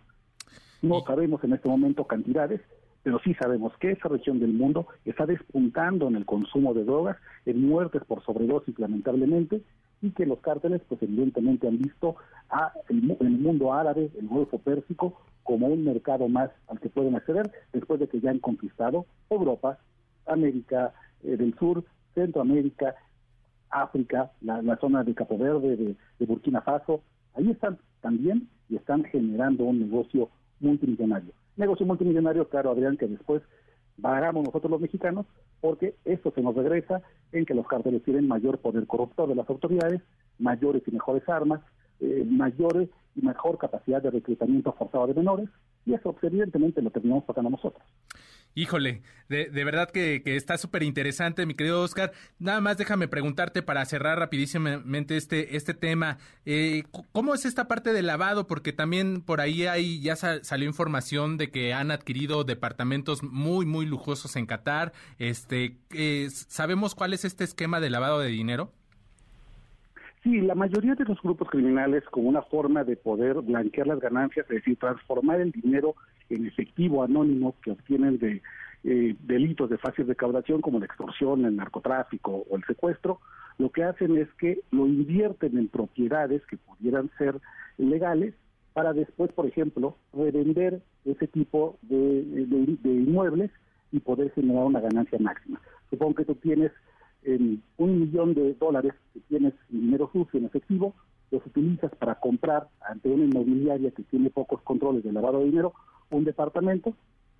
No 0.84 1.02
sabemos 1.02 1.44
en 1.44 1.54
este 1.54 1.68
momento 1.68 2.06
cantidades, 2.06 2.62
pero 3.02 3.20
sí 3.24 3.34
sabemos 3.34 3.74
que 3.80 3.92
esa 3.92 4.08
región 4.08 4.40
del 4.40 4.54
mundo 4.54 4.86
está 5.04 5.26
despuntando 5.26 6.08
en 6.08 6.16
el 6.16 6.26
consumo 6.26 6.76
de 6.76 6.84
drogas, 6.84 7.18
en 7.48 7.68
muertes 7.68 8.04
por 8.06 8.24
sobredosis 8.24 8.78
lamentablemente, 8.78 9.64
y 10.04 10.12
que 10.12 10.28
los 10.28 10.40
cárteles 10.42 10.82
pues 10.88 11.02
evidentemente 11.02 11.68
han 11.68 11.80
visto 11.80 12.18
a 12.52 12.72
el, 12.90 13.02
mundo 13.02 13.74
árabe, 13.74 14.12
el 14.20 14.28
Golfo 14.28 14.60
Pérsico, 14.60 15.22
como 15.42 15.68
un 15.68 15.84
mercado 15.84 16.28
más 16.28 16.52
al 16.68 16.80
que 16.80 16.90
pueden 16.90 17.16
acceder 17.16 17.52
después 17.74 18.00
de 18.00 18.08
que 18.08 18.20
ya 18.20 18.30
han 18.30 18.40
conquistado 18.40 19.06
Europa, 19.30 19.80
América 20.26 20.94
eh, 21.24 21.38
del 21.38 21.58
Sur, 21.58 21.84
Centroamérica 22.14 22.96
África, 23.72 24.32
la, 24.42 24.78
zona 24.78 25.04
de 25.04 25.16
Capo 25.16 25.38
Verde, 25.38 25.96
de, 26.20 26.26
Burkina 26.26 26.62
Faso, 26.62 27.02
ahí 27.36 27.50
están 27.50 27.80
también 28.02 28.50
y 28.70 28.76
están 28.76 29.04
generando 29.06 29.64
un 29.64 29.80
negocio 29.80 30.30
multimillonario. 30.60 31.32
Negocio 31.56 31.86
multimillonario, 31.86 32.48
claro, 32.50 32.72
Adrián, 32.72 32.98
que 32.98 33.08
después 33.08 33.42
pagamos 34.02 34.46
nosotros 34.46 34.72
los 34.72 34.82
mexicanos, 34.82 35.26
porque 35.62 35.96
esto 36.06 36.32
se 36.32 36.42
nos 36.42 36.56
regresa 36.56 37.02
en 37.32 37.46
que 37.46 37.54
los 37.54 37.68
cárteles 37.68 38.04
tienen 38.04 38.28
mayor 38.28 38.60
poder 38.60 38.86
corruptor 38.88 39.30
de 39.30 39.36
las 39.36 39.50
autoridades, 39.50 40.02
mayores 40.38 40.84
y 40.88 40.92
mejores 40.92 41.28
armas, 41.30 41.62
eh, 42.00 42.26
mayores 42.28 42.90
y 43.16 43.22
mejor 43.22 43.58
capacidad 43.58 44.02
de 44.02 44.12
reclutamiento 44.12 44.74
forzado 44.74 45.08
de 45.08 45.14
menores, 45.14 45.50
y 45.86 45.94
eso 45.94 46.16
evidentemente 46.22 46.82
lo 46.82 46.92
terminamos 46.92 47.24
pagando 47.24 47.52
nosotros. 47.52 47.84
Híjole, 48.54 49.02
de, 49.30 49.64
verdad 49.64 49.90
que, 49.90 50.22
que 50.24 50.36
está 50.36 50.58
súper 50.58 50.84
interesante, 50.84 51.46
mi 51.46 51.54
querido 51.54 51.82
Oscar. 51.82 52.12
Nada 52.38 52.60
más 52.60 52.78
déjame 52.78 53.08
preguntarte 53.08 53.62
para 53.62 53.86
cerrar 53.86 54.20
rapidísimamente 54.20 55.16
este, 55.16 55.56
este 55.56 55.74
tema. 55.74 56.18
Eh, 56.46 56.84
¿Cómo 57.14 57.34
es 57.34 57.46
esta 57.46 57.70
parte 57.70 57.94
del 57.94 58.08
lavado? 58.08 58.48
Porque 58.48 58.74
también 58.74 59.22
por 59.22 59.40
ahí 59.40 59.68
hay, 59.68 60.02
ya 60.02 60.18
salió 60.18 60.68
información 60.68 61.38
de 61.38 61.50
que 61.50 61.74
han 61.74 61.92
adquirido 61.92 62.44
departamentos 62.44 63.24
muy, 63.24 63.66
muy 63.66 63.86
lujosos 63.86 64.36
en 64.36 64.46
Qatar. 64.46 64.92
Este, 65.18 65.78
eh, 65.92 66.28
¿Sabemos 66.30 66.94
cuál 66.94 67.14
es 67.14 67.24
este 67.24 67.46
esquema 67.46 67.80
de 67.80 67.90
lavado 67.90 68.20
de 68.20 68.28
dinero? 68.28 68.74
Sí, 70.24 70.42
la 70.42 70.56
mayoría 70.56 70.94
de 70.94 71.06
los 71.06 71.20
grupos 71.22 71.50
criminales, 71.50 72.04
como 72.12 72.28
una 72.28 72.44
forma 72.44 72.84
de 72.84 72.98
poder 72.98 73.42
blanquear 73.42 73.88
las 73.88 74.00
ganancias, 74.00 74.46
es 74.50 74.58
decir, 74.58 74.78
transformar 74.78 75.40
el 75.40 75.52
dinero 75.52 75.96
en 76.34 76.46
efectivo 76.46 77.04
anónimo 77.04 77.56
que 77.64 77.72
obtienen 77.72 78.18
de 78.18 78.42
eh, 78.84 79.16
delitos 79.24 79.70
de 79.70 79.78
fácil 79.78 80.08
recaudación, 80.08 80.62
como 80.62 80.80
la 80.80 80.86
extorsión, 80.86 81.46
el 81.46 81.56
narcotráfico 81.56 82.46
o 82.50 82.56
el 82.56 82.64
secuestro, 82.66 83.20
lo 83.58 83.70
que 83.70 83.84
hacen 83.84 84.18
es 84.18 84.28
que 84.40 84.62
lo 84.72 84.88
invierten 84.88 85.58
en 85.58 85.68
propiedades 85.68 86.42
que 86.48 86.58
pudieran 86.58 87.12
ser 87.18 87.40
legales 87.78 88.34
para 88.74 88.94
después, 88.94 89.32
por 89.34 89.46
ejemplo, 89.46 89.98
revender 90.14 90.82
ese 91.06 91.28
tipo 91.28 91.78
de, 91.84 92.24
de 92.82 92.90
inmuebles 92.90 93.52
y 93.92 94.00
poder 94.00 94.32
generar 94.32 94.64
una 94.64 94.80
ganancia 94.80 95.20
máxima. 95.20 95.62
Supongo 95.90 96.16
que 96.16 96.26
tú 96.26 96.36
tienes 96.36 96.72
en 97.24 97.62
un 97.78 98.00
millón 98.00 98.34
de 98.34 98.54
dólares 98.56 98.94
que 99.14 99.20
tienes 99.22 99.54
dinero 99.70 100.10
sucio 100.12 100.40
en 100.40 100.46
efectivo, 100.46 100.96
los 101.30 101.46
utilizas 101.46 101.92
para 101.96 102.16
comprar 102.16 102.68
ante 102.82 103.10
una 103.10 103.26
inmobiliaria 103.26 103.92
que 103.92 104.04
tiene 104.04 104.30
pocos 104.30 104.62
controles 104.64 105.04
de 105.04 105.12
lavado 105.12 105.40
de 105.40 105.46
dinero 105.46 105.74
un 106.12 106.24
departamento, 106.24 106.94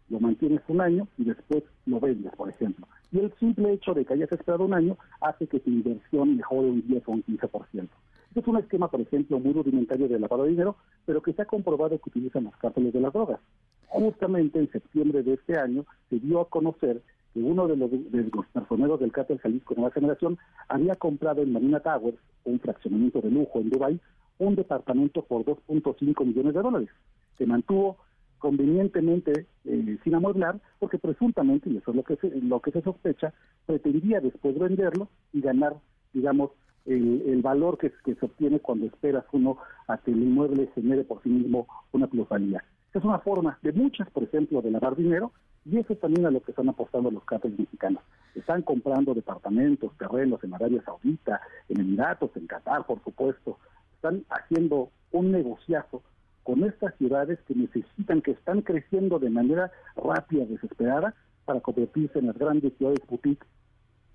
lo 0.10 0.20
mantienes 0.20 0.62
un 0.68 0.82
año 0.82 1.08
y 1.18 1.24
después 1.26 1.64
lo 1.86 2.00
vendes, 2.00 2.34
por 2.36 2.50
ejemplo. 2.50 2.88
Y 3.12 3.20
el 3.20 3.34
simple 3.40 3.74
hecho 3.74 3.94
de 3.94 4.06
que 4.06 4.14
hayas 4.14 4.32
esperado 4.32 4.66
un 4.66 4.74
año 4.74 4.98
hace 5.22 5.48
que 5.48 5.60
tu 5.60 5.70
inversión 5.70 6.38
mejore 6.38 6.70
un 6.70 6.88
10 6.88 7.04
o 7.08 7.12
un 7.12 7.24
15%. 7.24 7.88
Este 8.28 8.40
es 8.40 8.48
un 8.48 8.58
esquema, 8.58 8.90
por 8.90 9.02
ejemplo, 9.02 9.40
muy 9.40 9.54
rudimentario 9.54 10.08
de 10.08 10.20
lavado 10.20 10.44
de 10.44 10.52
dinero, 10.52 10.78
pero 11.06 11.22
que 11.22 11.34
se 11.34 11.42
ha 11.42 11.46
comprobado 11.46 11.98
que 11.98 12.10
utilizan 12.10 12.46
los 12.46 12.56
cárteles 12.58 12.94
de 12.94 13.02
las 13.02 13.12
drogas. 13.12 13.40
Justamente 13.88 14.60
en 14.60 14.72
septiembre 14.72 15.22
de 15.22 15.34
este 15.34 15.58
año 15.58 15.86
se 16.10 16.20
dio 16.20 16.40
a 16.40 16.50
conocer 16.50 17.02
que 17.34 17.40
uno 17.42 17.68
de 17.68 17.76
los, 17.76 17.92
de 17.92 18.30
los 18.34 18.46
personeros 18.48 19.00
del 19.00 19.12
cártel 19.12 19.40
Jalisco 19.40 19.74
Nueva 19.76 19.92
Generación 19.92 20.38
había 20.70 20.96
comprado 20.96 21.42
en 21.42 21.52
Marina 21.52 21.82
Towers, 21.82 22.18
un 22.46 22.60
fraccionamiento 22.60 23.20
de 23.22 23.32
lujo 23.32 23.60
en 23.60 23.70
Dubái, 23.70 24.00
un 24.40 24.56
departamento 24.56 25.24
por 25.24 25.44
2.5 25.44 26.26
millones 26.26 26.54
de 26.54 26.62
dólares. 26.62 26.90
Se 27.38 27.46
mantuvo 27.46 27.98
convenientemente 28.42 29.46
eh, 29.66 29.98
sin 30.04 30.16
amueblar 30.16 30.60
porque 30.80 30.98
presuntamente, 30.98 31.70
y 31.70 31.78
eso 31.78 31.92
es 31.92 31.98
lo 31.98 32.04
que 32.04 32.16
se, 32.18 32.30
lo 32.42 32.60
que 32.60 32.72
se 32.72 32.82
sospecha, 32.82 33.34
pretendía 33.68 34.20
después 34.20 34.58
venderlo 34.58 35.08
y 35.32 35.42
ganar, 35.42 35.76
digamos, 36.12 36.50
el, 36.86 37.42
valor 37.44 37.78
que, 37.78 37.92
se 38.04 38.26
obtiene 38.26 38.60
cuando 38.60 38.88
esperas 38.88 39.24
uno 39.32 39.58
a 39.88 40.00
que 40.00 40.12
el 40.12 40.24
inmueble 40.24 40.72
genere 40.74 41.04
por 41.04 41.22
sí 41.22 41.30
mismo 41.30 41.68
una 41.92 42.08
plusvalía. 42.08 42.64
Es 42.94 43.04
una 43.04 43.20
forma 43.20 43.60
de 43.62 43.72
muchas, 43.72 44.10
por 44.10 44.24
ejemplo, 44.24 44.62
de 44.62 44.72
lavar 44.72 44.96
dinero 44.96 45.32
y 45.64 45.78
eso 45.78 45.96
también 45.96 46.26
a 46.26 46.32
lo 46.32 46.42
que 46.42 46.52
están 46.52 46.70
apostando 46.70 47.12
los 47.12 47.24
cárteles 47.24 47.60
mexicanos. 47.60 48.02
Están 48.34 48.64
comprando 48.64 49.14
departamentos, 49.14 49.96
terrenos 50.00 50.44
en 50.44 50.56
Arabia 50.56 50.82
Saudita, 50.84 51.42
en 51.70 51.82
Emiratos, 51.82 52.32
en 52.36 52.48
Qatar, 52.48 52.86
por 52.88 53.04
supuesto. 53.04 53.60
Están 53.96 54.26
haciendo 54.32 54.90
un 55.12 55.32
negociazo 55.32 56.02
con 56.44 56.64
estas 56.64 56.96
ciudades 56.98 57.40
que 57.48 57.56
necesitan, 57.56 58.22
que 58.22 58.32
están 58.32 58.62
creciendo 58.62 59.20
de 59.20 59.30
manera 59.30 59.72
rápida, 59.96 60.46
desesperada, 60.46 61.16
para 61.46 61.60
convertirse 61.62 62.20
en 62.20 62.28
las 62.28 62.38
grandes 62.38 62.74
ciudades 62.78 63.00
boutique 63.08 63.46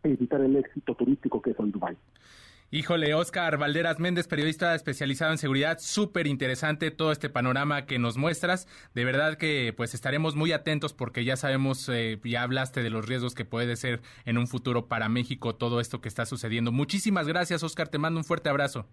e 0.03 0.11
evitar 0.11 0.41
el 0.41 0.57
éxito 0.57 0.95
turístico 0.95 1.43
que 1.43 1.51
es 1.51 1.61
hoy 1.61 1.71
Dubái. 1.71 1.97
Híjole, 2.73 3.15
Oscar 3.15 3.59
Valderas 3.59 4.01
Méndez, 4.01 4.27
periodista 4.27 4.75
especializado 4.75 5.31
en 5.31 5.39
seguridad, 5.39 5.79
súper 5.79 6.27
interesante 6.27 6.91
todo 6.91 7.13
este 7.13 7.31
panorama 7.31 7.87
que 7.87 8.01
nos 8.01 8.17
muestras. 8.17 8.67
De 8.93 9.05
verdad 9.05 9.37
que 9.37 9.73
pues 9.77 9.95
estaremos 9.95 10.35
muy 10.35 10.51
atentos 10.51 10.93
porque 10.93 11.25
ya 11.25 11.37
sabemos, 11.37 11.89
eh, 11.89 12.21
ya 12.25 12.43
hablaste 12.43 12.83
de 12.83 12.91
los 12.91 13.07
riesgos 13.07 13.37
que 13.37 13.45
puede 13.45 13.77
ser 13.77 14.01
en 14.25 14.37
un 14.37 14.49
futuro 14.49 14.89
para 14.89 15.09
México 15.09 15.55
todo 15.55 15.79
esto 15.81 16.01
que 16.01 16.09
está 16.09 16.27
sucediendo. 16.27 16.73
Muchísimas 16.73 17.29
gracias, 17.29 17.63
Oscar, 17.63 17.87
te 17.87 17.99
mando 17.99 18.19
un 18.19 18.25
fuerte 18.25 18.49
abrazo. 18.49 18.89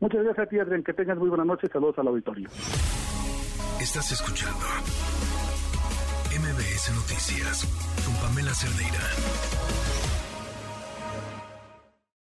Muchas 0.00 0.24
gracias 0.24 0.46
a 0.46 0.48
ti, 0.48 0.58
Adrián, 0.58 0.82
que 0.82 0.94
tengas 0.94 1.18
muy 1.18 1.28
buena 1.28 1.44
noche, 1.44 1.68
saludos 1.70 1.98
al 1.98 2.08
auditorio. 2.08 2.48
Estás 3.80 4.10
escuchando 4.12 4.64
MBS 6.30 6.94
Noticias 6.94 7.66
con 8.04 8.14
Pamela 8.16 8.54
Cerdeira. 8.54 10.09